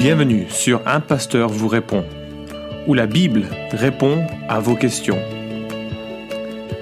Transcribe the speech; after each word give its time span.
Bienvenue 0.00 0.48
sur 0.48 0.80
Un 0.88 1.00
Pasteur 1.00 1.50
vous 1.50 1.68
répond, 1.68 2.06
où 2.86 2.94
la 2.94 3.06
Bible 3.06 3.44
répond 3.70 4.26
à 4.48 4.58
vos 4.58 4.74
questions. 4.74 5.18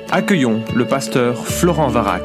Accueillons 0.09 0.62
le 0.77 0.87
pasteur 0.87 1.45
Florent 1.45 1.89
Varac. 1.89 2.23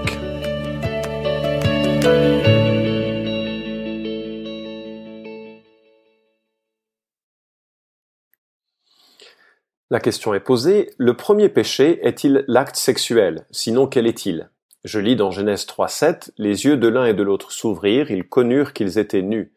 La 9.89 10.00
question 10.00 10.36
est 10.36 10.39
posée, 10.39 10.91
le 11.00 11.18
premier 11.18 11.50
péché 11.50 12.05
est-il 12.05 12.46
l'acte 12.48 12.75
sexuel? 12.75 13.48
Sinon, 13.50 13.88
quel 13.88 14.05
est-il? 14.05 14.52
Je 14.84 15.00
lis 15.00 15.16
dans 15.16 15.32
Genèse 15.32 15.66
3.7, 15.66 16.30
Les 16.38 16.66
yeux 16.66 16.78
de 16.78 16.88
l'un 16.88 17.05
et 17.05 17.16
de 17.16 17.23
l'autre 17.23 17.52
s'ouvrirent, 17.52 18.12
ils 18.12 18.30
connurent 18.30 18.73
qu'ils 18.73 19.00
étaient 19.00 19.23
nus. 19.23 19.52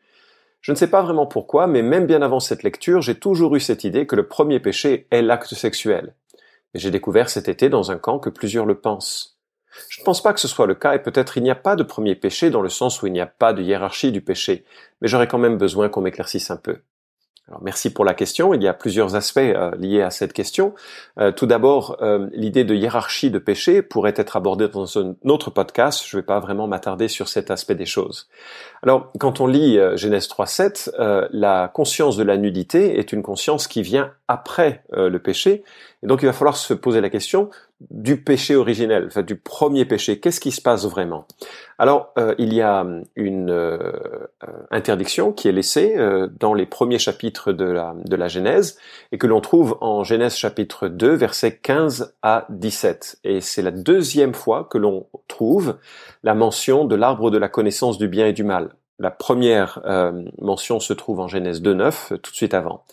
Je 0.67 0.73
ne 0.73 0.77
sais 0.77 0.91
pas 0.91 1.01
vraiment 1.01 1.27
pourquoi, 1.27 1.69
mais 1.69 1.80
même 1.80 2.06
bien 2.06 2.23
avant 2.23 2.41
cette 2.41 2.65
lecture, 2.65 3.01
j'ai 3.01 3.15
toujours 3.15 3.55
eu 3.55 3.61
cette 3.61 3.84
idée 3.84 4.05
que 4.05 4.16
le 4.16 4.27
premier 4.27 4.59
péché 4.59 5.07
est 5.12 5.23
l'acte 5.23 5.55
sexuel. 5.55 6.16
Et 6.74 6.80
j'ai 6.80 6.91
découvert 6.91 7.30
cet 7.30 7.48
été 7.48 7.69
dans 7.69 7.93
un 7.93 7.98
camp 7.98 8.19
que 8.19 8.30
plusieurs 8.30 8.66
le 8.66 8.80
pensent. 8.80 9.38
Je 9.88 10.01
ne 10.01 10.05
pense 10.05 10.21
pas 10.21 10.33
que 10.33 10.41
ce 10.41 10.48
soit 10.48 10.66
le 10.66 10.74
cas 10.74 10.97
et 10.97 10.98
peut-être 10.98 11.37
il 11.37 11.45
n'y 11.45 11.52
a 11.52 11.55
pas 11.55 11.77
de 11.77 11.84
premier 11.84 12.16
péché 12.16 12.51
dans 12.51 12.62
le 12.62 12.69
sens 12.69 13.01
où 13.01 13.07
il 13.07 13.12
n'y 13.12 13.21
a 13.21 13.27
pas 13.27 13.52
de 13.52 13.62
hiérarchie 13.62 14.10
du 14.10 14.23
péché, 14.23 14.65
mais 15.01 15.07
j'aurais 15.07 15.29
quand 15.29 15.38
même 15.38 15.57
besoin 15.57 15.88
qu'on 15.88 16.01
m'éclaircisse 16.01 16.51
un 16.51 16.57
peu. 16.57 16.79
Merci 17.62 17.91
pour 17.91 18.05
la 18.05 18.14
question. 18.14 18.55
Il 18.55 18.62
y 18.62 18.66
a 18.66 18.74
plusieurs 18.74 19.14
aspects 19.14 19.38
euh, 19.38 19.70
liés 19.78 20.02
à 20.02 20.10
cette 20.10 20.32
question. 20.32 20.74
Euh, 21.20 21.30
tout 21.30 21.46
d'abord, 21.46 21.96
euh, 22.02 22.27
l'idée 22.32 22.64
de 22.64 22.74
hiérarchie 22.74 23.30
de 23.30 23.38
péché 23.38 23.82
pourrait 23.82 24.14
être 24.16 24.37
abordée 24.37 24.66
dans 24.66 24.98
un 24.98 25.14
autre 25.24 25.51
podcast. 25.51 26.04
Je 26.04 26.16
ne 26.16 26.23
vais 26.23 26.27
pas 26.27 26.40
vraiment 26.40 26.66
m'attarder 26.66 27.06
sur 27.06 27.28
cet 27.28 27.52
aspect 27.52 27.77
des 27.77 27.87
choses. 27.87 28.28
Alors, 28.82 29.12
quand 29.20 29.40
on 29.40 29.46
lit 29.46 29.78
Genèse 29.95 30.27
3.7, 30.28 31.28
la 31.30 31.70
conscience 31.73 32.16
de 32.16 32.24
la 32.24 32.37
nudité 32.37 32.98
est 32.98 33.12
une 33.12 33.23
conscience 33.23 33.68
qui 33.68 33.82
vient 33.82 34.12
après 34.26 34.82
le 34.93 35.18
péché. 35.18 35.65
Donc, 36.07 36.23
il 36.23 36.26
va 36.26 36.32
falloir 36.32 36.57
se 36.57 36.73
poser 36.73 37.01
la 37.01 37.10
question 37.10 37.51
du 37.90 38.16
péché 38.16 38.54
originel, 38.54 39.09
du 39.26 39.37
premier 39.37 39.85
péché. 39.85 40.21
Qu'est-ce 40.21 40.38
qui 40.38 40.52
se 40.52 40.62
passe 40.62 40.87
vraiment? 40.87 41.26
Alors, 41.79 42.12
euh, 42.16 42.35
il 42.38 42.54
y 42.54 42.62
a 42.62 42.87
une 43.16 43.51
euh, 43.51 43.76
euh, 44.45 44.46
interdiction 44.71 45.32
qui 45.32 45.49
est 45.49 45.52
laissée 45.52 45.96
dans 46.38 46.54
les 46.54 46.65
premiers 46.65 47.01
chapitres 47.01 47.52
de 47.52 47.65
la, 47.65 47.95
de 48.04 48.15
la 48.15 48.29
Genèse 48.29 48.79
et 49.10 49.18
que 49.18 49.27
l'on 49.27 49.40
trouve 49.40 49.77
en 49.80 50.04
Genèse 50.04 50.37
chapitre 50.37 50.87
2, 50.87 51.12
versets 51.12 51.57
15 51.57 52.15
à 52.23 52.46
17. 52.51 53.18
Et 53.24 53.40
c'est 53.40 53.62
la 53.62 53.73
deuxième 53.73 54.32
fois 54.32 54.68
que 54.71 54.79
l'on 54.79 55.09
trouve 55.27 55.77
la 56.23 56.34
mention 56.34 56.84
de 56.84 56.95
l'arbre 56.95 57.32
de 57.32 57.38
la 57.38 57.49
connaissance 57.49 57.99
du 57.99 58.07
bien 58.07 58.29
et 58.29 58.32
du 58.32 58.45
mal. 58.45 58.71
La 58.99 59.11
première 59.11 59.83
mention 60.39 60.80
se 60.80 60.93
trouve 60.93 61.21
en 61.21 61.29
Genèse 61.29 61.63
2.9, 61.63 62.19
tout 62.19 62.30
de 62.30 62.37
suite 62.37 62.55
avant. 62.55 62.85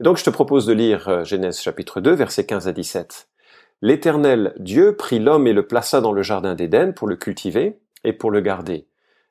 donc 0.00 0.16
je 0.16 0.24
te 0.24 0.30
propose 0.30 0.64
de 0.64 0.72
lire 0.72 1.24
Genèse 1.24 1.60
chapitre 1.60 2.00
2, 2.00 2.12
versets 2.12 2.46
15 2.46 2.68
à 2.68 2.72
17. 2.72 3.28
L'Éternel 3.82 4.54
Dieu 4.58 4.96
prit 4.96 5.18
l'homme 5.18 5.46
et 5.46 5.52
le 5.52 5.66
plaça 5.66 6.00
dans 6.00 6.12
le 6.12 6.22
jardin 6.22 6.54
d'Éden 6.54 6.92
pour 6.92 7.08
le 7.08 7.16
cultiver 7.16 7.78
et 8.04 8.12
pour 8.12 8.30
le 8.30 8.40
garder. 8.40 8.86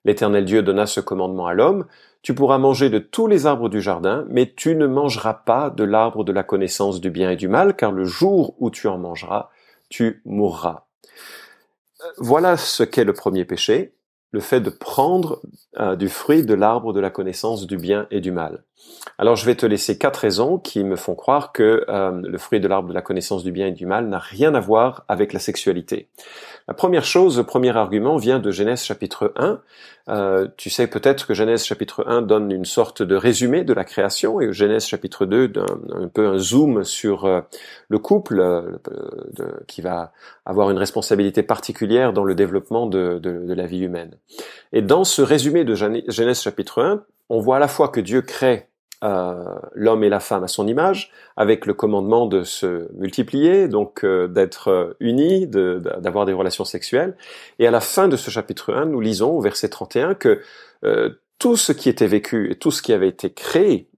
L'Éternel 0.06 0.46
Dieu 0.46 0.64
donna 0.64 0.86
ce 0.86 1.00
commandement 1.00 1.48
à 1.48 1.54
l'homme, 1.54 1.86
Tu 2.22 2.36
pourras 2.36 2.58
manger 2.58 2.90
de 2.90 3.00
tous 3.00 3.28
les 3.28 3.46
arbres 3.46 3.70
du 3.70 3.82
jardin, 3.82 4.26
mais 4.30 4.54
tu 4.54 4.76
ne 4.76 4.88
mangeras 4.88 5.34
pas 5.34 5.70
de 5.70 5.86
l'arbre 5.86 6.26
de 6.26 6.34
la 6.34 6.44
connaissance 6.44 7.00
du 7.00 7.12
bien 7.12 7.32
et 7.32 7.38
du 7.38 7.48
mal, 7.48 7.76
car 7.76 7.92
le 7.94 8.04
jour 8.04 8.56
où 8.60 8.70
tu 8.70 8.88
en 8.88 8.98
mangeras, 8.98 9.50
tu 9.88 10.22
mourras. 10.26 10.86
Voilà 12.18 12.58
ce 12.58 12.84
qu'est 12.84 13.06
le 13.06 13.14
premier 13.14 13.46
péché, 13.46 13.94
le 14.32 14.40
fait 14.40 14.62
de 14.62 14.70
prendre 14.70 15.42
euh, 15.80 15.96
du 15.96 16.08
fruit 16.08 16.44
de 16.44 16.54
l'arbre 16.54 16.94
de 16.94 17.00
la 17.00 17.10
connaissance 17.10 17.66
du 17.66 17.78
bien 17.78 18.08
et 18.12 18.22
du 18.22 18.32
mal. 18.32 18.64
Alors 19.18 19.36
je 19.36 19.46
vais 19.46 19.56
te 19.56 19.66
laisser 19.66 19.98
quatre 19.98 20.18
raisons 20.18 20.58
qui 20.58 20.84
me 20.84 20.96
font 20.96 21.16
croire 21.16 21.52
que 21.52 21.86
euh, 21.90 22.12
le 22.12 22.38
fruit 22.38 22.60
de 22.60 22.68
l'arbre 22.68 22.90
de 22.90 22.94
la 22.94 23.02
connaissance 23.02 23.44
du 23.44 23.52
bien 23.52 23.68
et 23.68 23.72
du 23.72 23.86
mal 23.86 24.08
n'a 24.08 24.20
rien 24.20 24.54
à 24.56 24.60
voir 24.60 25.04
avec 25.08 25.34
la 25.34 25.40
sexualité. 25.40 26.10
La 26.68 26.74
première 26.74 27.04
chose, 27.04 27.38
le 27.38 27.44
premier 27.44 27.76
argument 27.76 28.18
vient 28.18 28.40
de 28.40 28.52
Genèse 28.52 28.84
chapitre 28.84 29.34
1. 29.36 29.62
Euh, 30.10 30.48
tu 30.58 30.70
sais 30.70 30.88
peut-être 30.88 31.28
que 31.28 31.34
Genèse 31.34 31.66
chapitre 31.66 32.06
1 32.08 32.22
donne 32.22 32.52
une 32.52 32.66
sorte 32.66 33.02
de 33.02 33.16
résumé 33.16 33.64
de 33.64 33.74
la 33.74 33.84
création 33.84 34.40
et 34.40 34.54
Genèse 34.54 34.86
chapitre 34.86 35.26
2 35.26 35.48
donne 35.50 35.92
un 35.94 36.08
peu 36.08 36.28
un 36.28 36.38
zoom 36.38 36.84
sur 36.84 37.28
le 37.90 38.00
couple 38.00 38.80
qui 39.68 39.82
va 39.82 40.14
avoir 40.50 40.72
une 40.72 40.80
responsabilité 40.80 41.44
particulière 41.44 42.12
dans 42.12 42.24
le 42.24 42.34
développement 42.34 42.88
de, 42.88 43.20
de 43.20 43.54
la 43.54 43.68
vie 43.68 43.82
humaine. 43.82 44.18
Et 44.74 44.82
dans 44.82 45.04
ce 45.04 45.22
résumé 45.22 45.64
de 45.64 45.76
Genèse 45.76 46.42
chapitre 46.42 46.82
1, 46.82 47.04
on 47.30 47.40
voit 47.40 47.58
à 47.58 47.60
la 47.60 47.68
fois 47.68 47.90
que 47.90 48.00
Dieu 48.00 48.24
crée 48.24 48.70
euh, 49.02 49.46
l'homme 49.76 50.04
et 50.04 50.10
la 50.10 50.20
femme 50.20 50.44
à 50.44 50.50
son 50.50 50.68
image, 50.68 51.12
avec 51.38 51.66
le 51.66 51.74
commandement 51.74 52.26
de 52.26 52.44
se 52.44 52.92
multiplier, 52.98 53.70
donc 53.70 54.04
euh, 54.04 54.28
d'être 54.28 54.68
euh, 54.70 54.94
unis, 55.00 55.48
d'avoir 55.48 56.26
des 56.26 56.34
relations 56.34 56.66
sexuelles. 56.66 57.16
Et 57.60 57.68
à 57.68 57.72
la 57.72 57.80
fin 57.80 58.10
de 58.10 58.18
ce 58.18 58.30
chapitre 58.30 58.74
1, 58.74 58.88
nous 58.88 59.00
lisons 59.00 59.38
au 59.38 59.40
verset 59.40 59.70
31 59.70 60.16
que 60.16 60.42
tout 61.38 61.56
ce 61.56 61.72
qui 61.72 61.88
était 61.88 62.08
vécu 62.08 62.52
et 62.52 62.56
tout 62.56 62.72
ce 62.72 62.82
qui 62.82 62.92
avait 62.92 63.08
été 63.08 63.32
créé 63.32 63.90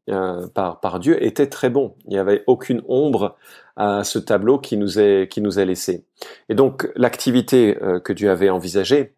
par, 0.53 0.79
par 0.79 0.99
Dieu 0.99 1.23
était 1.23 1.47
très 1.47 1.69
bon. 1.69 1.95
Il 2.05 2.11
n'y 2.11 2.19
avait 2.19 2.44
aucune 2.47 2.81
ombre 2.88 3.38
à 3.75 4.03
ce 4.03 4.19
tableau 4.19 4.59
qui 4.59 4.77
nous 4.77 4.99
est, 4.99 5.31
qui 5.31 5.41
nous 5.41 5.59
est 5.59 5.66
laissé. 5.66 6.05
Et 6.49 6.55
donc 6.55 6.89
l'activité 6.95 7.77
que 8.03 8.13
Dieu 8.13 8.29
avait 8.29 8.49
envisagée 8.49 9.16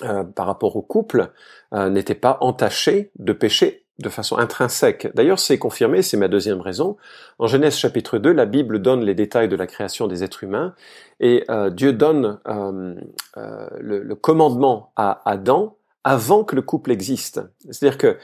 par 0.00 0.46
rapport 0.46 0.76
au 0.76 0.82
couple 0.82 1.30
n'était 1.72 2.14
pas 2.14 2.38
entachée 2.40 3.10
de 3.18 3.32
péché 3.32 3.84
de 3.98 4.08
façon 4.08 4.36
intrinsèque. 4.38 5.08
D'ailleurs, 5.14 5.38
c'est 5.38 5.58
confirmé, 5.58 6.02
c'est 6.02 6.16
ma 6.16 6.28
deuxième 6.28 6.60
raison. 6.60 6.96
En 7.38 7.46
Genèse 7.46 7.76
chapitre 7.76 8.18
2, 8.18 8.32
la 8.32 8.46
Bible 8.46 8.80
donne 8.80 9.04
les 9.04 9.14
détails 9.14 9.48
de 9.48 9.56
la 9.56 9.66
création 9.66 10.06
des 10.06 10.24
êtres 10.24 10.42
humains 10.42 10.74
et 11.20 11.44
euh, 11.48 11.70
Dieu 11.70 11.92
donne 11.92 12.38
euh, 12.48 12.94
euh, 13.36 13.68
le, 13.78 14.14
commandement 14.16 14.92
à 14.96 15.22
Adam 15.24 15.76
avant 16.04 16.44
que 16.44 16.54
le 16.54 16.62
couple 16.62 16.90
existe. 16.90 17.40
C'est-à-dire 17.70 17.98
que 17.98 18.18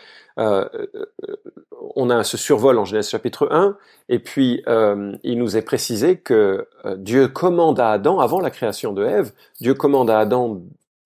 on 1.96 2.08
a 2.08 2.24
ce 2.24 2.36
survol 2.38 2.78
en 2.78 2.86
Genèse 2.86 3.10
chapitre 3.10 3.48
1 3.50 3.76
et 4.08 4.18
puis 4.18 4.62
il 5.22 5.38
nous 5.38 5.56
est 5.56 5.62
précisé 5.62 6.18
que 6.18 6.66
Dieu 6.96 7.28
commande 7.28 7.80
à 7.80 7.91
Adam, 7.91 8.20
avant 8.20 8.41
la 8.41 8.50
création 8.50 8.92
de 8.92 9.04
Ève, 9.04 9.32
Dieu 9.60 9.74
commande 9.74 10.08
à 10.08 10.18
Adam 10.18 10.62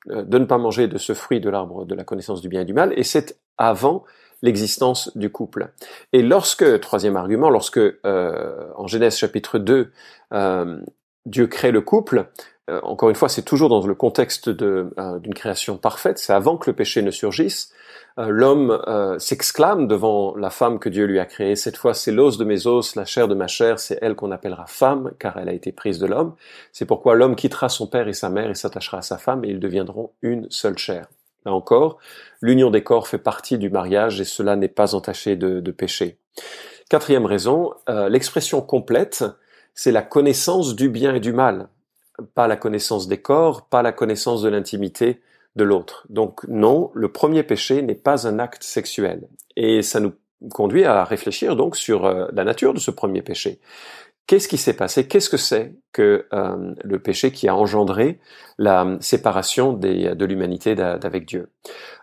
de 0.07 0.39
ne 0.39 0.45
pas 0.45 0.59
manger 0.59 0.87
de 0.87 0.99
ce 0.99 1.15
fruit 1.15 1.41
de 1.41 1.51
l'arbre 1.51 1.85
de 1.85 1.95
la 1.95 2.05
connaissance 2.05 2.41
du 2.43 2.49
bien 2.49 2.61
et 2.61 2.65
du 2.65 2.75
mal 2.75 2.93
et 2.97 3.03
c'est 3.03 3.39
avant 3.59 4.05
l'existence 4.45 5.11
du 5.17 5.31
couple. 5.31 5.73
Et 6.13 6.23
lorsque, 6.23 6.81
troisième 6.81 7.17
argument, 7.17 7.49
lorsque 7.49 7.79
euh, 7.79 8.69
en 8.77 8.87
Genèse 8.87 9.17
chapitre 9.17 9.59
2, 9.59 9.91
euh, 10.35 10.81
Dieu 11.25 11.47
crée 11.47 11.73
le 11.73 11.81
couple, 11.81 12.29
euh, 12.71 12.81
encore 12.83 13.11
une 13.11 13.15
fois, 13.15 13.29
c'est 13.29 13.43
toujours 13.43 13.69
dans 13.69 13.87
le 13.87 13.95
contexte 13.95 14.49
d'une 14.49 15.35
création 15.35 15.77
parfaite, 15.77 16.19
c'est 16.19 16.33
avant 16.33 16.57
que 16.57 16.71
le 16.71 16.77
péché 16.77 17.03
ne 17.03 17.11
surgisse. 17.11 17.73
L'homme 18.17 18.81
s'exclame 19.19 19.89
devant 19.89 20.37
la 20.37 20.49
femme 20.51 20.79
que 20.79 20.89
Dieu 20.89 21.05
lui 21.05 21.19
a 21.19 21.25
créée. 21.25 21.57
Cette 21.57 21.77
fois, 21.77 21.95
c'est 21.95 22.13
l'os 22.13 22.39
de 22.39 22.45
mes 22.45 22.69
os, 22.69 22.95
la 22.95 23.05
chair 23.05 23.27
de 23.27 23.35
ma 23.35 23.49
chair, 23.49 23.81
c'est 23.81 23.99
elle 24.03 24.15
qu'on 24.15 24.31
appellera 24.31 24.67
femme, 24.67 25.11
car 25.19 25.37
elle 25.37 25.49
a 25.49 25.53
été 25.53 25.73
prise 25.73 25.99
de 25.99 26.07
l'homme. 26.07 26.37
C'est 26.71 26.87
pourquoi 26.87 27.17
l'homme 27.17 27.35
quittera 27.35 27.69
son 27.69 27.89
père 27.89 28.07
et 28.07 28.13
sa 28.13 28.29
mère 28.29 28.51
et 28.51 28.55
s'attachera 28.55 28.99
à 28.99 29.03
sa 29.03 29.19
femme, 29.19 29.45
et 29.45 29.49
ils 29.49 29.59
deviendront 29.59 30.13
une 30.23 30.49
seule 30.49 30.79
chair. 30.79 31.09
Là 31.45 31.53
encore, 31.53 31.99
l'union 32.41 32.71
des 32.71 32.83
corps 32.83 33.07
fait 33.07 33.19
partie 33.19 33.59
du 33.59 33.69
mariage 33.69 34.21
et 34.21 34.25
cela 34.25 34.57
n'est 34.57 34.69
pas 34.69 34.95
entaché 34.95 35.37
de, 35.37 35.71
péché. 35.71 36.19
Quatrième 36.89 37.27
raison, 37.27 37.73
euh, 37.89 38.09
l'expression 38.09 38.63
complète, 38.63 39.25
c'est 39.75 39.93
la 39.93 40.03
connaissance 40.03 40.75
du 40.75 40.89
bien 40.89 41.15
et 41.15 41.21
du 41.21 41.33
mal, 41.33 41.69
pas 42.35 42.47
la 42.47 42.57
connaissance 42.57 43.09
des 43.09 43.19
corps, 43.19 43.67
pas 43.69 43.83
la 43.83 43.93
connaissance 43.93 44.43
de 44.43 44.49
l'intimité 44.49 45.21
de 45.57 45.65
l'autre. 45.65 46.07
Donc 46.09 46.45
non, 46.49 46.91
le 46.95 47.11
premier 47.11 47.43
péché 47.43 47.83
n'est 47.83 47.95
pas 47.95 48.27
un 48.27 48.39
acte 48.39 48.63
sexuel. 48.63 49.29
Et 49.57 49.83
ça 49.83 50.01
nous 50.01 50.13
conduit 50.51 50.85
à 50.85 51.05
réfléchir 51.05 51.57
donc 51.57 51.77
sur 51.77 52.05
euh, 52.05 52.27
la 52.33 52.45
nature 52.45 52.75
de 52.75 52.79
ce 52.79 52.91
premier 52.91 53.23
péché. 53.23 53.61
Qu'est-ce 54.27 54.49
qui 54.49 54.57
s'est 54.57 54.73
passé? 54.73 55.07
Qu'est-ce 55.07 55.29
que 55.29 55.37
c'est 55.37 55.75
que 55.93 56.27
euh, 56.33 56.75
le 56.83 56.99
péché 56.99 57.31
qui 57.31 57.47
a 57.47 57.55
engendré 57.55 58.19
la 58.57 58.97
séparation 59.01 59.75
de 59.75 60.25
l'humanité 60.25 60.75
d'avec 60.75 61.27
Dieu? 61.27 61.51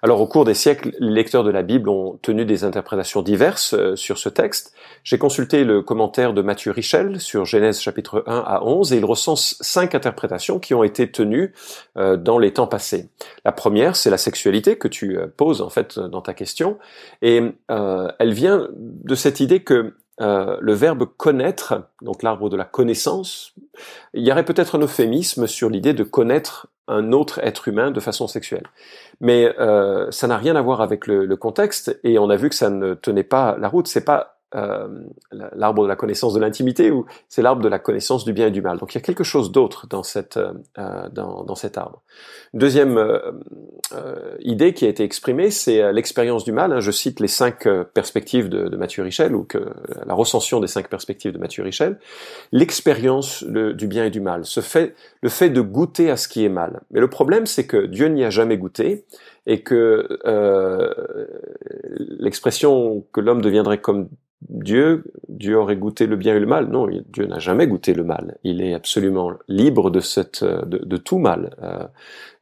Alors 0.03 0.21
au 0.21 0.27
cours 0.27 0.45
des 0.45 0.53
siècles, 0.53 0.91
les 0.99 1.11
lecteurs 1.11 1.43
de 1.43 1.49
la 1.49 1.63
Bible 1.63 1.89
ont 1.89 2.19
tenu 2.21 2.45
des 2.45 2.63
interprétations 2.63 3.23
diverses 3.23 3.73
euh, 3.73 3.95
sur 3.95 4.19
ce 4.19 4.29
texte. 4.29 4.75
J'ai 5.03 5.17
consulté 5.17 5.63
le 5.63 5.81
commentaire 5.81 6.33
de 6.33 6.43
Mathieu 6.43 6.71
Richel 6.71 7.19
sur 7.19 7.45
Genèse 7.45 7.81
chapitre 7.81 8.23
1 8.27 8.37
à 8.37 8.61
11 8.63 8.93
et 8.93 8.97
il 8.97 9.05
recense 9.05 9.57
cinq 9.59 9.95
interprétations 9.95 10.59
qui 10.59 10.75
ont 10.75 10.83
été 10.83 11.09
tenues 11.09 11.53
euh, 11.97 12.17
dans 12.17 12.37
les 12.37 12.53
temps 12.53 12.67
passés. 12.67 13.09
La 13.45 13.51
première, 13.51 13.95
c'est 13.95 14.11
la 14.11 14.19
sexualité 14.19 14.77
que 14.77 14.87
tu 14.87 15.17
poses 15.37 15.63
en 15.63 15.69
fait 15.69 15.97
dans 15.97 16.21
ta 16.21 16.35
question 16.35 16.77
et 17.23 17.41
elle 17.67 18.33
vient 18.33 18.67
de 18.77 19.15
cette 19.15 19.39
idée 19.39 19.63
que 19.63 19.95
euh, 20.21 20.57
le 20.61 20.73
verbe 20.73 21.05
connaître, 21.17 21.83
donc 22.01 22.23
l'arbre 22.23 22.49
de 22.49 22.55
la 22.55 22.65
connaissance, 22.65 23.53
il 24.13 24.23
y 24.23 24.31
aurait 24.31 24.45
peut-être 24.45 24.75
un 24.75 24.79
euphémisme 24.79 25.47
sur 25.47 25.69
l'idée 25.69 25.93
de 25.93 26.03
connaître 26.03 26.67
un 26.87 27.11
autre 27.11 27.39
être 27.39 27.67
humain 27.67 27.91
de 27.91 27.99
façon 27.99 28.27
sexuelle. 28.27 28.67
Mais 29.19 29.53
euh, 29.59 30.11
ça 30.11 30.27
n'a 30.27 30.37
rien 30.37 30.55
à 30.55 30.61
voir 30.61 30.81
avec 30.81 31.07
le, 31.07 31.25
le, 31.25 31.35
contexte 31.37 31.99
et 32.03 32.19
on 32.19 32.29
a 32.29 32.35
vu 32.35 32.49
que 32.49 32.55
ça 32.55 32.69
ne 32.69 32.93
tenait 32.93 33.23
pas 33.23 33.57
la 33.59 33.67
route. 33.67 33.87
C'est 33.87 34.05
pas 34.05 34.40
euh, 34.55 34.87
l'arbre 35.31 35.83
de 35.83 35.87
la 35.87 35.95
connaissance 35.95 36.33
de 36.33 36.39
l'intimité 36.39 36.91
ou 36.91 37.05
c'est 37.29 37.41
l'arbre 37.41 37.61
de 37.61 37.69
la 37.69 37.79
connaissance 37.79 38.25
du 38.25 38.33
bien 38.33 38.47
et 38.47 38.51
du 38.51 38.61
mal. 38.61 38.77
Donc 38.77 38.93
il 38.93 38.97
y 38.97 39.01
a 39.01 39.01
quelque 39.01 39.23
chose 39.23 39.51
d'autre 39.51 39.87
dans 39.87 40.03
cette 40.03 40.37
euh, 40.37 41.09
dans, 41.11 41.43
dans, 41.43 41.55
cet 41.55 41.77
arbre. 41.77 42.01
Deuxième 42.53 42.97
euh, 42.97 43.19
euh, 43.93 44.35
idée 44.39 44.73
qui 44.73 44.85
a 44.85 44.89
été 44.89 45.03
exprimée, 45.03 45.51
c'est 45.51 45.91
l'expérience 45.93 46.43
du 46.43 46.51
mal. 46.51 46.73
Hein. 46.73 46.79
Je 46.79 46.91
cite 46.91 47.19
les 47.19 47.27
cinq 47.27 47.67
perspectives 47.93 48.49
de, 48.49 48.75
Mathieu 48.75 49.03
Richel 49.03 49.35
ou 49.35 49.43
que 49.43 49.59
la 50.05 50.13
recension 50.13 50.59
des 50.59 50.67
cinq 50.67 50.89
perspectives 50.89 51.31
de 51.31 51.37
Mathieu 51.37 51.63
Richel. 51.63 51.99
L'expérience 52.51 53.43
du 53.43 53.87
bien 53.87 54.05
et 54.05 54.09
du 54.09 54.21
mal, 54.21 54.45
ce 54.45 54.59
fait, 54.59 54.95
le 55.21 55.29
fait 55.29 55.49
de 55.49 55.61
goûter 55.61 56.09
à 56.09 56.17
ce 56.17 56.27
qui 56.27 56.43
est 56.43 56.49
mal. 56.49 56.81
Mais 56.91 56.99
le 56.99 57.09
problème, 57.09 57.45
c'est 57.45 57.67
que 57.67 57.85
Dieu 57.85 58.07
n'y 58.07 58.23
a 58.23 58.29
jamais 58.29 58.57
goûté 58.57 59.05
et 59.45 59.61
que 59.61 60.19
euh, 60.25 60.93
l'expression 62.19 63.05
que 63.11 63.21
l'homme 63.21 63.41
deviendrait 63.41 63.79
comme 63.79 64.09
Dieu, 64.49 65.03
Dieu 65.29 65.55
aurait 65.55 65.75
goûté 65.75 66.07
le 66.07 66.15
bien 66.15 66.35
et 66.35 66.39
le 66.39 66.47
mal. 66.47 66.67
Non, 66.67 66.87
Dieu 66.87 67.25
n'a 67.25 67.39
jamais 67.39 67.67
goûté 67.67 67.93
le 67.93 68.03
mal. 68.03 68.37
Il 68.43 68.61
est 68.61 68.73
absolument 68.73 69.33
libre 69.47 69.91
de 69.91 69.99
cette, 69.99 70.43
de, 70.43 70.97
tout 70.97 71.19
mal. 71.19 71.55
Euh, 71.61 71.85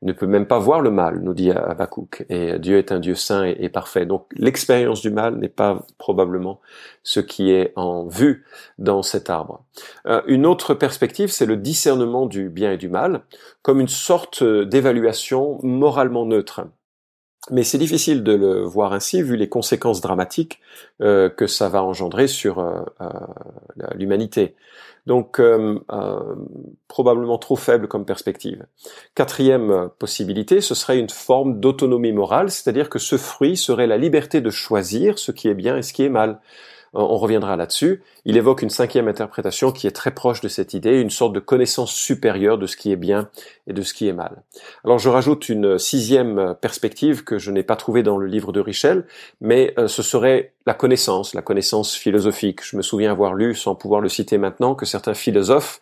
il 0.01 0.07
ne 0.07 0.13
peut 0.13 0.25
même 0.25 0.45
pas 0.45 0.59
voir 0.59 0.79
le 0.79 0.91
mal, 0.91 1.19
nous 1.21 1.33
dit 1.33 1.51
Habakkuk. 1.51 2.25
Et 2.29 2.57
Dieu 2.57 2.77
est 2.77 2.93
un 2.93 2.99
Dieu 2.99 3.15
saint 3.15 3.43
et, 3.43 3.67
parfait. 3.67 4.05
Donc 4.05 4.27
l'expérience 4.33 5.01
du 5.01 5.11
mal 5.11 5.35
n'est 5.35 5.49
pas 5.49 5.85
probablement 5.97 6.61
ce 7.03 7.19
qui 7.19 7.51
est 7.51 7.73
en 7.75 8.07
vue 8.07 8.45
dans 8.77 9.03
cet 9.03 9.29
arbre. 9.29 9.65
Euh, 10.07 10.21
une 10.27 10.45
autre 10.45 10.73
perspective, 10.73 11.29
c'est 11.29 11.45
le 11.45 11.57
discernement 11.57 12.27
du 12.27 12.49
bien 12.49 12.71
et 12.71 12.77
du 12.77 12.87
mal 12.87 13.21
comme 13.61 13.81
une 13.81 13.89
sorte 13.89 14.41
d'évaluation 14.43 15.59
moralement 15.63 16.25
neutre. 16.25 16.61
Mais 17.51 17.63
c'est 17.63 17.77
difficile 17.77 18.23
de 18.23 18.33
le 18.33 18.61
voir 18.61 18.93
ainsi 18.93 19.21
vu 19.21 19.35
les 19.35 19.49
conséquences 19.49 20.01
dramatiques 20.01 20.59
euh, 21.01 21.29
que 21.29 21.47
ça 21.47 21.69
va 21.69 21.83
engendrer 21.83 22.27
sur 22.27 22.59
euh, 22.59 22.81
euh, 23.01 23.09
l'humanité. 23.95 24.55
Donc 25.05 25.41
probablement 26.87 27.39
trop 27.39 27.55
faible 27.55 27.87
comme 27.87 28.05
perspective. 28.05 28.67
Quatrième 29.15 29.89
possibilité, 29.97 30.61
ce 30.61 30.75
serait 30.75 30.99
une 30.99 31.09
forme 31.09 31.59
d'autonomie 31.59 32.11
morale, 32.11 32.51
c'est-à-dire 32.51 32.89
que 32.89 32.99
ce 32.99 33.17
fruit 33.17 33.57
serait 33.57 33.87
la 33.87 33.97
liberté 33.97 34.39
de 34.39 34.51
choisir 34.51 35.17
ce 35.17 35.31
qui 35.31 35.47
est 35.47 35.55
bien 35.55 35.77
et 35.77 35.81
ce 35.81 35.93
qui 35.93 36.03
est 36.03 36.09
mal 36.09 36.39
on 36.93 37.17
reviendra 37.17 37.55
là-dessus. 37.55 38.03
Il 38.25 38.37
évoque 38.37 38.61
une 38.61 38.69
cinquième 38.69 39.07
interprétation 39.07 39.71
qui 39.71 39.87
est 39.87 39.91
très 39.91 40.11
proche 40.11 40.41
de 40.41 40.47
cette 40.47 40.73
idée, 40.73 40.99
une 40.99 41.09
sorte 41.09 41.33
de 41.33 41.39
connaissance 41.39 41.91
supérieure 41.91 42.57
de 42.57 42.65
ce 42.65 42.77
qui 42.77 42.91
est 42.91 42.97
bien 42.97 43.29
et 43.67 43.73
de 43.73 43.81
ce 43.81 43.93
qui 43.93 44.07
est 44.07 44.13
mal. 44.13 44.43
Alors 44.83 44.99
je 44.99 45.09
rajoute 45.09 45.49
une 45.49 45.77
sixième 45.77 46.55
perspective 46.61 47.23
que 47.23 47.37
je 47.37 47.51
n'ai 47.51 47.63
pas 47.63 47.75
trouvée 47.75 48.03
dans 48.03 48.17
le 48.17 48.27
livre 48.27 48.51
de 48.51 48.59
Richel, 48.59 49.05
mais 49.41 49.73
euh, 49.77 49.87
ce 49.87 50.03
serait 50.03 50.53
la 50.65 50.73
connaissance, 50.73 51.33
la 51.33 51.41
connaissance 51.41 51.95
philosophique. 51.95 52.63
Je 52.63 52.77
me 52.77 52.81
souviens 52.81 53.11
avoir 53.11 53.33
lu, 53.33 53.55
sans 53.55 53.75
pouvoir 53.75 54.01
le 54.01 54.09
citer 54.09 54.37
maintenant, 54.37 54.75
que 54.75 54.85
certains 54.85 55.13
philosophes 55.13 55.81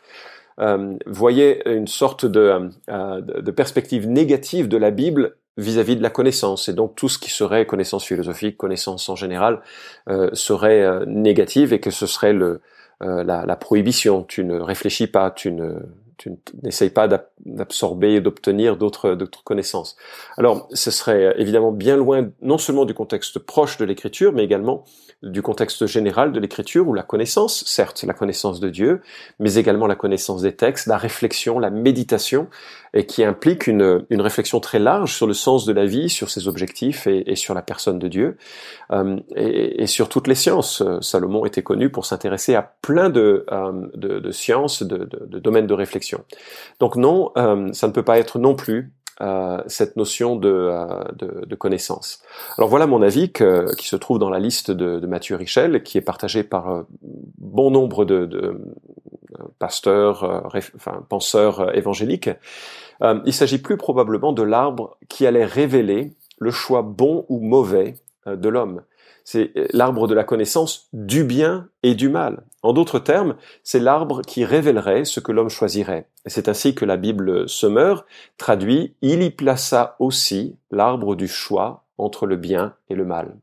euh, 0.60 0.96
voyaient 1.06 1.62
une 1.66 1.88
sorte 1.88 2.26
euh, 2.26 2.70
de 2.88 3.52
perspective 3.52 4.08
négative 4.08 4.68
de 4.68 4.78
la 4.78 4.92
Bible 4.92 5.36
vis-à-vis 5.58 5.96
de 5.96 6.04
la 6.04 6.10
connaissance. 6.10 6.70
Et 6.70 6.74
donc 6.74 6.96
tout 6.96 7.10
ce 7.10 7.18
qui 7.18 7.30
serait 7.30 7.66
connaissance 7.66 8.06
philosophique, 8.06 8.58
connaissance 8.58 9.10
en 9.10 9.16
général, 9.16 9.62
euh, 10.10 10.30
serait 10.34 10.82
euh, 10.82 11.06
négative 11.06 11.74
et 11.74 11.80
que 11.80 11.92
ce 11.92 12.06
serait 12.06 12.34
le, 12.34 12.62
euh, 13.04 13.24
la, 13.24 13.46
la, 13.46 13.56
prohibition. 13.56 14.24
Tu 14.24 14.44
ne 14.44 14.60
réfléchis 14.60 15.08
pas, 15.08 15.32
tu 15.32 15.52
ne 15.52 15.80
tu 16.18 16.32
n'essayes 16.64 16.90
pas 16.90 17.08
d'absorber 17.46 18.16
et 18.16 18.22
d'obtenir 18.22 18.76
d'autres 18.76 19.44
connaissances. 19.44 19.96
Alors, 20.38 20.68
ce 20.74 20.90
serait 20.90 21.36
évidemment 21.38 21.72
bien 21.72 21.96
loin 21.96 22.30
non 22.42 22.58
seulement 22.58 22.86
du 22.86 22.94
contexte 22.94 23.40
proche 23.40 23.78
de 23.78 23.86
l'écriture, 23.86 24.34
mais 24.34 24.44
également 24.44 24.84
du 25.24 25.42
contexte 25.42 25.86
général 25.86 26.32
de 26.32 26.40
l'écriture, 26.40 26.88
où 26.88 26.94
la 26.94 27.04
connaissance, 27.04 27.64
certes 27.66 28.04
la 28.04 28.14
connaissance 28.14 28.60
de 28.60 28.70
Dieu, 28.70 29.02
mais 29.40 29.56
également 29.56 29.88
la 29.88 29.96
connaissance 29.96 30.42
des 30.42 30.56
textes, 30.56 30.88
la 30.88 30.98
réflexion, 30.98 31.60
la 31.60 31.70
méditation, 31.70 32.48
et 32.98 33.06
qui 33.06 33.24
implique 33.24 33.68
une, 33.68 34.06
une 34.10 34.22
réflexion 34.22 34.60
très 34.60 34.80
large 34.80 35.14
sur 35.14 35.28
le 35.28 35.34
sens 35.34 35.66
de 35.66 35.72
la 35.72 35.86
vie, 35.86 36.10
sur 36.10 36.32
ses 36.32 36.48
objectifs 36.48 37.06
et, 37.06 37.32
et 37.32 37.36
sur 37.36 37.54
la 37.54 37.62
personne 37.62 38.00
de 38.00 38.08
Dieu, 38.08 38.38
euh, 38.92 39.18
et, 39.36 39.84
et, 39.84 39.88
sur 39.88 40.10
toutes 40.10 40.28
les 40.28 40.34
sciences. 40.34 40.82
Salomon 41.02 41.46
était 41.46 41.62
connu 41.62 41.92
pour 41.92 42.08
s'intéresser 42.08 42.56
à 42.56 42.64
plein 42.82 43.12
de, 43.12 43.46
euh, 43.52 43.72
de, 43.94 44.18
de 44.20 44.32
sciences, 44.32 44.82
de, 44.82 44.98
de, 45.06 45.38
domaines 45.38 45.68
de 45.68 45.76
réflexion. 45.76 46.24
Donc 46.80 46.96
non, 46.96 47.32
euh, 47.38 47.72
ça 47.72 47.88
ne 47.88 47.94
peut 47.94 48.04
pas 48.04 48.18
être 48.18 48.40
non 48.40 48.56
plus 48.56 48.92
euh, 49.20 49.64
cette 49.66 49.96
notion 49.96 50.36
de, 50.36 50.48
euh, 50.48 51.04
de, 51.48 51.56
connaissance. 51.56 52.22
Alors 52.60 52.70
voilà 52.70 52.86
mon 52.86 53.02
avis 53.02 53.32
qui 53.32 53.88
se 53.88 53.96
trouve 53.96 54.20
dans 54.20 54.30
la 54.30 54.38
liste 54.38 54.70
de, 54.70 55.04
Mathieu 55.08 55.36
Richel, 55.36 55.82
qui 55.82 55.98
est 55.98 56.02
partagé 56.02 56.44
par 56.44 56.70
euh, 56.70 56.84
bon 57.40 57.72
nombre 57.72 58.06
de, 58.06 58.28
de 58.28 58.62
pasteurs, 59.58 60.46
enfin, 60.46 61.04
penseurs 61.10 61.76
évangéliques. 61.76 62.30
Il 63.02 63.34
s'agit 63.34 63.60
plus 63.60 63.78
probablement 63.78 64.34
de 64.34 64.44
l'arbre 64.44 64.98
qui 65.08 65.28
allait 65.28 65.46
révéler 65.46 66.14
le 66.40 66.52
choix 66.52 66.82
bon 66.82 67.26
ou 67.30 67.40
mauvais 67.40 67.96
de 68.26 68.50
l'homme 68.50 68.82
c'est 69.30 69.52
l'arbre 69.74 70.08
de 70.08 70.14
la 70.14 70.24
connaissance 70.24 70.88
du 70.94 71.26
bien 71.26 71.68
et 71.84 71.96
du 71.96 72.08
mal. 72.08 72.46
En 72.64 72.72
d'autres 72.72 73.00
termes, 73.00 73.36
c'est 73.62 73.82
l'arbre 73.82 74.22
qui 74.22 74.46
révélerait 74.46 75.04
ce 75.04 75.20
que 75.20 75.34
l'homme 75.34 75.50
choisirait. 75.50 76.08
C'est 76.28 76.48
ainsi 76.48 76.76
que 76.76 76.86
la 76.86 76.96
Bible 76.96 77.50
Semeur 77.50 78.06
traduit 78.38 78.96
«Il 79.02 79.22
y 79.22 79.30
plaça 79.30 79.98
aussi 80.00 80.56
l'arbre 80.72 81.18
du 81.18 81.28
choix 81.28 81.84
entre 81.98 82.26
le 82.26 82.38
bien 82.38 82.76
et 82.90 82.96
le 82.96 83.04
mal». 83.04 83.36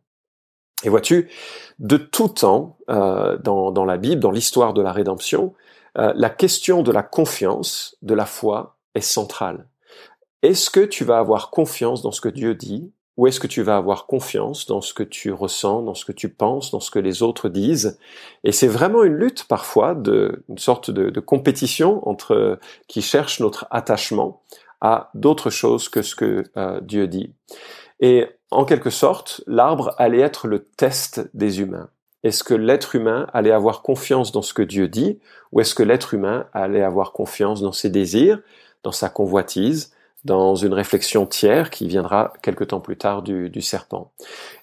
Et 0.85 0.89
vois-tu, 0.89 1.29
de 1.79 1.99
tout 1.99 2.29
temps, 2.29 2.79
euh, 2.89 3.37
dans, 3.37 3.85
la 3.85 3.99
Bible, 3.99 4.23
dans 4.23 4.31
l'histoire 4.31 4.73
de 4.73 4.81
la 4.81 4.91
rédemption, 4.91 5.53
euh, 5.99 6.15
la 6.17 6.31
question 6.31 6.83
de 6.83 6.93
la 6.93 7.03
confiance, 7.03 7.99
de 8.01 8.15
la 8.15 8.25
foi, 8.25 8.79
est 8.95 9.01
centrale. 9.01 9.67
Est-ce 10.43 10.71
que 10.71 10.81
tu 10.81 11.05
vas 11.05 11.19
avoir 11.19 11.51
confiance 11.51 12.03
dans 12.03 12.13
ce 12.13 12.21
que 12.21 12.29
Dieu 12.29 12.55
dit 12.55 12.93
où 13.17 13.29
est-ce 13.29 13.39
que 13.39 13.47
tu 13.47 13.63
vas 13.63 13.77
avoir 13.77 14.07
confiance 14.07 14.67
dans 14.67 14.81
ce 14.81 14.93
que 14.93 15.05
tu 15.05 15.31
ressens, 15.33 15.83
dans 15.83 15.95
ce 15.95 16.05
que 16.05 16.13
tu 16.13 16.29
penses, 16.29 16.73
dans 16.73 16.81
ce 16.81 16.91
que 16.91 16.99
les 16.99 17.23
autres 17.23 17.49
disent? 17.49 17.99
Et 18.43 18.51
c'est 18.51 18.67
vraiment 18.67 19.05
une 19.05 19.15
lutte 19.15 19.45
parfois, 19.45 19.95
de, 19.95 20.45
une 20.49 20.59
sorte 20.59 20.91
de, 20.91 21.21
compétition 21.21 22.07
entre 22.09 22.59
qui 22.89 23.03
cherche 23.03 23.39
notre 23.39 23.67
attachement 23.71 24.43
à 24.81 25.11
d'autres 25.15 25.51
choses 25.51 25.89
que 25.89 26.03
ce 26.03 26.17
que 26.17 26.45
euh, 26.57 26.81
Dieu 26.81 27.07
dit. 27.07 27.33
Et 28.01 28.27
en 28.51 28.65
quelque 28.65 28.91
sorte, 28.91 29.43
l'arbre 29.47 29.95
allait 29.97 30.21
être 30.21 30.49
le 30.49 30.65
test 30.65 31.29
des 31.35 31.61
humains. 31.61 31.89
Est-ce 32.25 32.43
que 32.43 32.55
l'être 32.55 32.97
humain 32.97 33.29
allait 33.33 33.53
avoir 33.53 33.83
confiance 33.83 34.33
dans 34.33 34.43
ce 34.43 34.55
que 34.55 34.63
Dieu 34.63 34.89
dit, 34.89 35.21
ou 35.53 35.61
est-ce 35.61 35.75
que 35.75 35.83
l'être 35.83 36.15
humain 36.15 36.47
allait 36.53 36.83
avoir 36.83 37.13
confiance 37.13 37.61
dans 37.61 37.73
ses 37.73 37.91
désirs, 37.91 38.41
dans 38.85 38.93
sa 38.93 39.09
convoitise, 39.09 39.93
dans 40.25 40.55
une 40.55 40.73
réflexion 40.73 41.27
tiers 41.27 41.71
qui 41.71 41.87
viendra 41.87 42.33
quelque 42.43 42.65
temps 42.65 42.81
plus 42.81 42.97
tard 42.97 43.23
du, 43.23 43.51
du 43.51 43.61
serpent. 43.61 44.13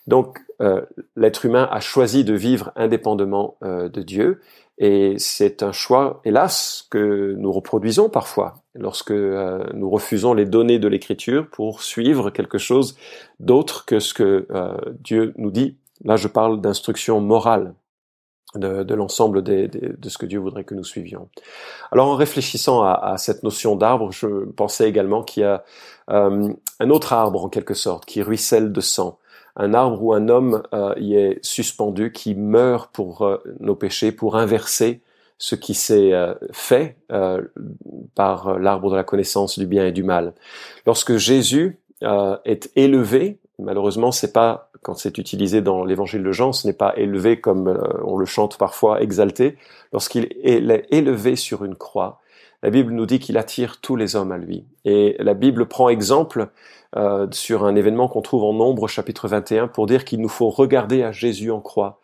Donc 0.07 0.39
euh, 0.61 0.81
l'être 1.15 1.45
humain 1.45 1.67
a 1.71 1.79
choisi 1.79 2.23
de 2.23 2.33
vivre 2.33 2.71
indépendamment 2.75 3.57
euh, 3.63 3.89
de 3.89 4.01
Dieu 4.01 4.41
et 4.77 5.15
c'est 5.19 5.61
un 5.61 5.71
choix, 5.71 6.21
hélas, 6.25 6.87
que 6.89 7.35
nous 7.37 7.51
reproduisons 7.51 8.09
parfois 8.09 8.55
lorsque 8.73 9.11
euh, 9.11 9.63
nous 9.73 9.89
refusons 9.89 10.33
les 10.33 10.45
données 10.45 10.79
de 10.79 10.87
l'Écriture 10.87 11.47
pour 11.51 11.83
suivre 11.83 12.31
quelque 12.31 12.57
chose 12.57 12.95
d'autre 13.39 13.85
que 13.85 13.99
ce 13.99 14.13
que 14.13 14.47
Dieu 15.03 15.33
nous 15.37 15.51
dit. 15.51 15.77
Là, 16.03 16.15
je 16.15 16.27
parle 16.27 16.61
d'instruction 16.61 17.21
morale 17.21 17.75
de, 18.55 18.93
l'ensemble 18.93 19.43
de 19.43 20.09
ce 20.09 20.17
que 20.17 20.25
Dieu 20.25 20.39
voudrait 20.39 20.63
que 20.63 20.75
nous 20.75 20.83
suivions. 20.83 21.29
Alors 21.91 22.07
en 22.07 22.15
réfléchissant 22.15 22.83
à, 22.83 23.15
cette 23.17 23.43
notion 23.43 23.75
d'arbre, 23.75 24.11
je 24.11 24.45
pensais 24.51 24.87
également 24.87 25.23
qu'il 25.23 25.43
y 25.43 25.45
a 25.45 25.63
euh, 26.09 26.53
un 26.79 26.89
autre 26.89 27.13
arbre 27.13 27.43
en 27.43 27.49
quelque 27.49 27.73
sorte 27.73 28.05
qui 28.05 28.21
ruisselle 28.21 28.71
de 28.71 28.81
sang, 28.81 29.19
un 29.55 29.73
arbre 29.73 30.01
où 30.03 30.13
un 30.13 30.29
homme 30.29 30.63
euh, 30.73 30.93
y 30.97 31.15
est 31.15 31.43
suspendu, 31.43 32.11
qui 32.11 32.35
meurt 32.35 32.91
pour 32.93 33.21
euh, 33.23 33.37
nos 33.59 33.75
péchés, 33.75 34.11
pour 34.11 34.35
inverser 34.35 35.01
ce 35.37 35.55
qui 35.55 35.73
s'est 35.73 36.13
fait 36.51 36.97
par 38.13 38.59
l'arbre 38.59 38.91
de 38.91 38.95
la 38.95 39.03
connaissance 39.03 39.57
du 39.57 39.65
bien 39.65 39.87
et 39.87 39.91
du 39.91 40.03
mal. 40.03 40.35
Lorsque 40.85 41.17
Jésus 41.17 41.79
est 42.45 42.69
élevé, 42.75 43.39
malheureusement 43.57 44.11
c'est 44.11 44.33
pas 44.33 44.70
quand 44.81 44.95
c'est 44.95 45.17
utilisé 45.17 45.61
dans 45.61 45.83
l'évangile 45.83 46.23
de 46.23 46.31
Jean, 46.31 46.53
ce 46.53 46.65
n'est 46.65 46.73
pas 46.73 46.93
élevé 46.97 47.39
comme 47.39 47.67
euh, 47.67 47.81
on 48.03 48.17
le 48.17 48.25
chante 48.25 48.57
parfois, 48.57 49.01
exalté. 49.01 49.57
Lorsqu'il 49.93 50.29
est 50.43 50.87
élevé 50.91 51.35
sur 51.35 51.63
une 51.63 51.75
croix, 51.75 52.19
la 52.63 52.69
Bible 52.69 52.91
nous 52.91 53.05
dit 53.05 53.19
qu'il 53.19 53.37
attire 53.37 53.79
tous 53.81 53.95
les 53.95 54.15
hommes 54.15 54.31
à 54.31 54.37
lui. 54.37 54.65
Et 54.85 55.15
la 55.19 55.33
Bible 55.33 55.67
prend 55.67 55.89
exemple 55.89 56.49
euh, 56.95 57.27
sur 57.31 57.63
un 57.63 57.75
événement 57.75 58.07
qu'on 58.07 58.21
trouve 58.21 58.43
en 58.43 58.53
Nombre 58.53 58.87
chapitre 58.87 59.27
21 59.27 59.67
pour 59.67 59.85
dire 59.85 60.05
qu'il 60.05 60.21
nous 60.21 60.29
faut 60.29 60.49
regarder 60.49 61.03
à 61.03 61.11
Jésus 61.11 61.51
en 61.51 61.61
croix 61.61 61.99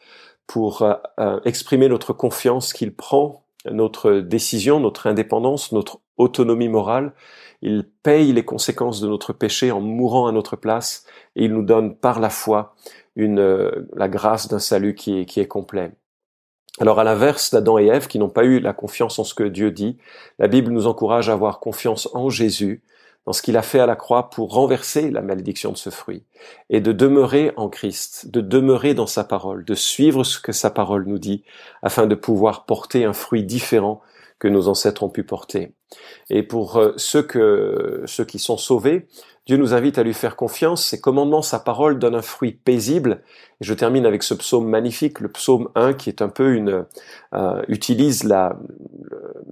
pour 0.46 0.82
euh, 0.82 1.40
exprimer 1.46 1.90
notre 1.90 2.14
confiance 2.14 2.74
qu'il 2.74 2.94
prend 2.94 3.44
notre 3.70 4.12
décision, 4.14 4.80
notre 4.80 5.08
indépendance, 5.08 5.72
notre 5.72 6.00
autonomie 6.18 6.70
morale. 6.70 7.14
Il 7.62 7.90
paye 8.04 8.34
les 8.34 8.46
conséquences 8.46 9.02
de 9.02 9.08
notre 9.08 9.34
péché 9.34 9.72
en 9.72 9.82
mourant 9.82 10.28
à 10.28 10.32
notre 10.32 10.56
place 10.56 11.06
et 11.36 11.46
il 11.46 11.54
nous 11.54 11.64
donne 11.64 11.96
par 11.96 12.20
la 12.20 12.30
foi 12.30 12.76
une, 13.16 13.40
euh, 13.40 13.88
la 13.96 14.08
grâce 14.08 14.48
d'un 14.48 14.60
salut 14.60 14.96
qui 14.96 15.20
est, 15.20 15.26
qui 15.26 15.40
est 15.40 15.48
complet. 15.48 15.92
Alors 16.80 17.00
à 17.00 17.04
l'inverse 17.04 17.52
d'Adam 17.52 17.80
et 17.80 17.88
Ève 17.88 18.08
qui 18.08 18.20
n'ont 18.20 18.30
pas 18.30 18.44
eu 18.44 18.60
la 18.60 18.74
confiance 18.74 19.18
en 19.18 19.24
ce 19.24 19.34
que 19.34 19.44
Dieu 19.44 19.72
dit, 19.72 19.98
la 20.38 20.48
Bible 20.48 20.72
nous 20.72 20.86
encourage 20.86 21.30
à 21.30 21.34
avoir 21.34 21.60
confiance 21.60 22.08
en 22.14 22.30
Jésus, 22.30 22.84
dans 23.26 23.34
ce 23.34 23.42
qu'il 23.42 23.58
a 23.58 23.62
fait 23.62 23.80
à 23.80 23.86
la 23.86 23.98
croix 23.98 24.30
pour 24.30 24.54
renverser 24.54 25.12
la 25.12 25.22
malédiction 25.22 25.72
de 25.72 25.78
ce 25.78 25.90
fruit, 25.90 26.24
et 26.70 26.80
de 26.80 26.94
demeurer 26.94 27.52
en 27.58 27.68
Christ, 27.68 28.30
de 28.30 28.40
demeurer 28.40 28.94
dans 28.94 29.08
sa 29.08 29.24
parole, 29.24 29.66
de 29.66 29.76
suivre 29.76 30.24
ce 30.24 30.40
que 30.40 30.54
sa 30.54 30.70
parole 30.70 31.06
nous 31.08 31.20
dit, 31.20 31.44
afin 31.82 32.06
de 32.06 32.16
pouvoir 32.16 32.66
porter 32.66 33.04
un 33.04 33.14
fruit 33.14 33.44
différent 33.44 34.02
que 34.40 34.48
nos 34.48 34.68
ancêtres 34.68 35.04
ont 35.04 35.10
pu 35.10 35.24
porter. 35.24 35.74
Et 36.30 36.44
pour 36.44 36.78
euh, 36.78 36.94
ceux, 36.98 37.24
qui 37.24 38.40
sont 38.40 38.58
sauvés, 38.58 39.08
Dieu 39.46 39.58
nous 39.58 39.74
invite 39.74 39.98
à 39.98 40.04
lui 40.04 40.14
faire 40.14 40.36
confiance. 40.36 40.86
Ses 40.86 41.00
commandements, 41.00 41.42
sa 41.42 41.60
parole 41.60 42.00
donnent 42.00 42.16
un 42.16 42.22
fruit 42.22 42.52
paisible. 42.52 43.22
Et 43.62 43.66
je 43.66 43.74
termine 43.74 44.06
avec 44.06 44.24
ce 44.24 44.34
psaume 44.34 44.68
magnifique, 44.68 45.20
le 45.20 45.30
psaume 45.30 45.70
1, 45.76 45.94
qui 45.94 46.10
est 46.10 46.22
un 46.22 46.30
peu 46.30 46.54
une 46.54 46.86
euh, 47.34 47.62
utilise 47.68 48.24
la, 48.24 48.58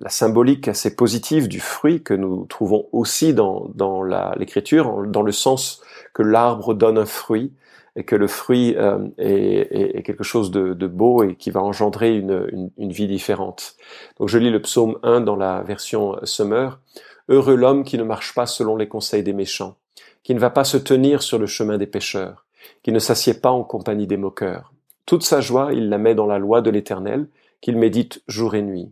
symbolique 0.08 0.68
assez 0.68 0.96
positive 0.96 1.48
du 1.48 1.60
fruit 1.60 2.04
que 2.04 2.14
nous 2.14 2.46
trouvons 2.46 2.88
aussi 2.92 3.34
dans 3.34 4.04
l'écriture, 4.38 5.04
dans 5.08 5.24
le 5.24 5.32
sens 5.32 5.82
que 6.16 6.24
l'arbre 6.24 6.74
donne 6.74 6.98
un 6.98 7.06
fruit 7.06 7.52
et 7.98 8.06
que 8.06 8.16
le 8.16 8.28
fruit 8.28 8.74
euh, 8.78 9.10
est, 9.18 10.02
quelque 10.04 10.24
chose 10.24 10.50
de, 10.50 10.88
beau 10.88 11.24
et 11.24 11.36
qui 11.36 11.52
va 11.52 11.62
engendrer 11.62 12.16
une, 12.16 12.72
vie 12.78 13.08
différente. 13.08 13.76
Donc 14.18 14.30
je 14.30 14.38
lis 14.38 14.50
le 14.50 14.62
psaume 14.62 14.98
1 15.04 15.22
dans 15.22 15.36
la 15.36 15.62
version 15.62 16.16
Summer. 16.24 16.80
Heureux 17.28 17.56
l'homme 17.56 17.84
qui 17.84 17.98
ne 17.98 18.04
marche 18.04 18.34
pas 18.34 18.46
selon 18.46 18.78
les 18.78 18.88
conseils 18.88 19.24
des 19.24 19.34
méchants, 19.34 19.76
qui 20.24 20.34
ne 20.34 20.40
va 20.40 20.50
pas 20.50 20.64
se 20.64 20.78
tenir 20.78 21.22
sur 21.22 21.38
le 21.38 21.48
chemin 21.48 21.78
des 21.78 21.88
pécheurs, 21.88 22.46
qui 22.82 22.94
ne 22.94 23.00
s'assied 23.00 23.34
pas 23.34 23.52
en 23.52 23.64
compagnie 23.64 24.08
des 24.08 24.18
moqueurs. 24.18 24.72
Toute 25.06 25.24
sa 25.24 25.42
joie, 25.42 25.74
il 25.74 25.90
la 25.90 25.98
met 25.98 26.16
dans 26.16 26.28
la 26.28 26.40
loi 26.40 26.62
de 26.62 26.70
l'Éternel, 26.70 27.28
qu'il 27.60 27.78
médite 27.78 28.24
jour 28.28 28.56
et 28.56 28.62
nuit. 28.62 28.90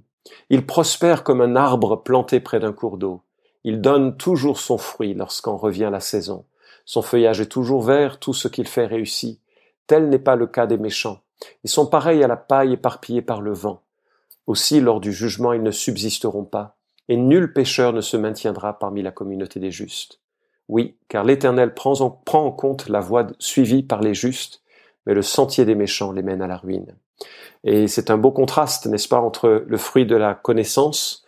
Il 0.50 0.66
prospère 0.66 1.24
comme 1.24 1.42
un 1.42 1.56
arbre 1.56 2.04
planté 2.04 2.42
près 2.42 2.60
d'un 2.60 2.74
cours 2.74 2.98
d'eau. 2.98 3.22
Il 3.64 3.80
donne 3.80 4.18
toujours 4.18 4.60
son 4.60 4.78
fruit 4.78 5.14
lorsqu'en 5.14 5.56
revient 5.56 5.90
la 5.92 6.02
saison. 6.02 6.44
Son 6.86 7.02
feuillage 7.02 7.42
est 7.42 7.52
toujours 7.52 7.82
vert, 7.82 8.20
tout 8.20 8.34
ce 8.34 8.48
qu'il 8.48 8.68
fait 8.68 8.86
réussit. 8.86 9.40
Tel 9.88 10.10
n'est 10.10 10.20
pas 10.20 10.36
le 10.36 10.48
cas 10.48 10.68
des 10.68 10.78
méchants. 10.78 11.20
Ils 11.64 11.70
sont 11.70 11.88
pareils 11.88 12.24
à 12.24 12.28
la 12.28 12.38
paille 12.38 12.74
éparpillée 12.74 13.22
par 13.22 13.42
le 13.42 13.54
vent. 13.54 13.82
Aussi, 14.48 14.80
lors 14.80 15.00
du 15.00 15.14
jugement, 15.14 15.54
ils 15.54 15.64
ne 15.64 15.72
subsisteront 15.72 16.44
pas, 16.44 16.76
et 17.08 17.18
nul 17.18 17.54
pécheur 17.54 17.94
ne 17.94 18.02
se 18.02 18.18
maintiendra 18.18 18.78
parmi 18.78 19.02
la 19.02 19.12
communauté 19.12 19.60
des 19.60 19.72
justes. 19.72 20.20
Oui, 20.68 20.98
car 21.08 21.24
l'Éternel 21.24 21.74
prend 21.74 22.02
en, 22.02 22.10
prend 22.10 22.46
en 22.46 22.52
compte 22.52 22.90
la 22.90 23.00
voie 23.00 23.28
suivie 23.40 23.84
par 23.84 24.02
les 24.02 24.14
justes, 24.14 24.62
mais 25.06 25.14
le 25.14 25.22
sentier 25.22 25.66
des 25.66 25.76
méchants 25.76 26.12
les 26.12 26.22
mène 26.22 26.42
à 26.42 26.48
la 26.48 26.58
ruine. 26.58 26.96
Et 27.64 27.88
c'est 27.88 28.10
un 28.10 28.18
beau 28.18 28.32
contraste, 28.32 28.86
n'est-ce 28.88 29.08
pas, 29.08 29.20
entre 29.20 29.64
le 29.66 29.78
fruit 29.78 30.06
de 30.06 30.16
la 30.16 30.34
connaissance 30.34 31.23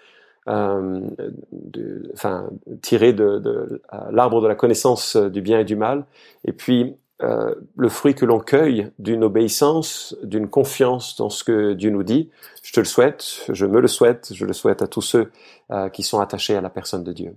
de, 0.48 2.12
enfin, 2.14 2.50
tiré 2.82 3.14
de, 3.14 3.40
de 3.40 3.82
l'arbre 4.12 4.42
de 4.42 4.48
la 4.48 4.56
connaissance 4.56 5.18
du 5.18 5.42
bien 5.42 5.60
et 5.60 5.66
du 5.66 5.76
mal, 5.76 6.06
et 6.46 6.52
puis 6.52 6.96
euh, 7.24 7.56
le 7.78 7.88
fruit 7.88 8.14
que 8.14 8.26
l'on 8.26 8.40
cueille 8.40 8.92
d'une 9.00 9.24
obéissance, 9.24 10.18
d'une 10.22 10.50
confiance 10.50 11.16
dans 11.16 11.30
ce 11.30 11.46
que 11.46 11.72
Dieu 11.74 11.90
nous 11.90 12.04
dit. 12.04 12.30
Je 12.62 12.74
te 12.74 12.82
le 12.82 12.86
souhaite, 12.86 13.46
je 13.48 13.66
me 13.66 13.80
le 13.80 13.88
souhaite, 13.88 14.34
je 14.34 14.46
le 14.46 14.52
souhaite 14.52 14.82
à 14.82 14.88
tous 14.88 15.02
ceux 15.02 15.32
euh, 15.72 15.88
qui 15.88 16.04
sont 16.04 16.20
attachés 16.20 16.58
à 16.58 16.62
la 16.62 16.70
personne 16.70 17.06
de 17.06 17.14
Dieu. 17.14 17.34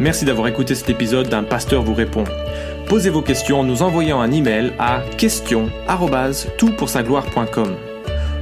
Merci 0.00 0.24
d'avoir 0.24 0.48
écouté 0.48 0.74
cet 0.74 0.88
épisode 0.88 1.28
d'un 1.28 1.44
pasteur 1.44 1.82
vous 1.82 1.92
répond. 1.92 2.24
Posez 2.88 3.10
vos 3.10 3.20
questions 3.20 3.60
en 3.60 3.64
nous 3.64 3.82
envoyant 3.82 4.22
un 4.22 4.32
email 4.32 4.72
à 4.78 5.02
question@toutpoursagloire.com. 5.18 7.87